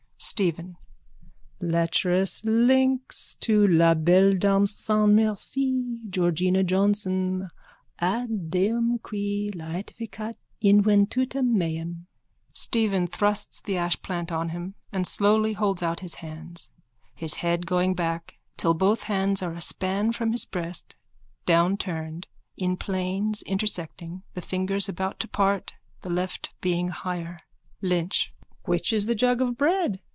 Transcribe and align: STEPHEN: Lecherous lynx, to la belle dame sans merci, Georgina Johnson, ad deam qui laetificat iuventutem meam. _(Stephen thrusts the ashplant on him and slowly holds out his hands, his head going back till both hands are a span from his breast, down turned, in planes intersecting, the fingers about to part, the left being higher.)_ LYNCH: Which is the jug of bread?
STEPHEN: 0.23 0.77
Lecherous 1.59 2.45
lynx, 2.45 3.33
to 3.41 3.65
la 3.67 3.95
belle 3.95 4.35
dame 4.35 4.67
sans 4.67 5.09
merci, 5.11 5.99
Georgina 6.11 6.63
Johnson, 6.63 7.49
ad 7.97 8.51
deam 8.51 8.99
qui 8.99 9.49
laetificat 9.55 10.35
iuventutem 10.63 11.47
meam. 11.49 12.05
_(Stephen 12.53 13.09
thrusts 13.09 13.61
the 13.61 13.73
ashplant 13.77 14.31
on 14.31 14.49
him 14.49 14.75
and 14.91 15.07
slowly 15.07 15.53
holds 15.53 15.81
out 15.81 16.01
his 16.01 16.15
hands, 16.15 16.71
his 17.15 17.33
head 17.35 17.65
going 17.65 17.95
back 17.95 18.37
till 18.57 18.75
both 18.75 19.03
hands 19.03 19.41
are 19.41 19.53
a 19.53 19.61
span 19.61 20.11
from 20.11 20.31
his 20.33 20.45
breast, 20.45 20.95
down 21.47 21.75
turned, 21.77 22.27
in 22.55 22.77
planes 22.77 23.41
intersecting, 23.43 24.21
the 24.35 24.41
fingers 24.41 24.87
about 24.87 25.19
to 25.19 25.27
part, 25.27 25.73
the 26.03 26.11
left 26.11 26.51
being 26.61 26.89
higher.)_ 26.89 27.39
LYNCH: 27.81 28.31
Which 28.65 28.93
is 28.93 29.07
the 29.07 29.15
jug 29.15 29.41
of 29.41 29.57
bread? 29.57 29.99